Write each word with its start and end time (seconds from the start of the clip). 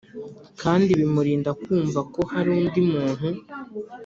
kandi 0.61 0.89
bimurinda 0.99 1.51
kumva 1.63 1.99
ko 2.13 2.21
hari 2.33 2.49
undi 2.59 2.79
muntu 2.91 3.27